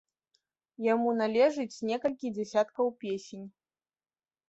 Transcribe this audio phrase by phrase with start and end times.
[0.93, 3.49] Яму належыць некалькі дзясяткаў песень.